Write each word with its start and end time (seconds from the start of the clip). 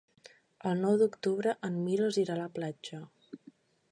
El 0.69 0.79
nou 0.85 0.95
d'octubre 1.01 1.53
en 1.69 1.77
Milos 1.83 2.19
irà 2.23 2.35
a 2.39 2.41
la 2.41 2.49
platja. 2.59 3.05